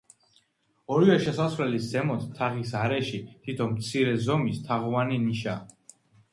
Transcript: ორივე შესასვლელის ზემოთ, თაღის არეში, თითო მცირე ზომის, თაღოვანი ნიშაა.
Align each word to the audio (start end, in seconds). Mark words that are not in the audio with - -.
ორივე 0.95 1.17
შესასვლელის 1.25 1.85
ზემოთ, 1.91 2.25
თაღის 2.41 2.73
არეში, 2.81 3.21
თითო 3.45 3.71
მცირე 3.77 4.19
ზომის, 4.27 4.67
თაღოვანი 4.73 5.25
ნიშაა. 5.31 5.89